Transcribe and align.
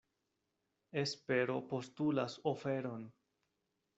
Espero 1.01 1.57
postulas 1.73 2.39
oferon. 2.53 3.03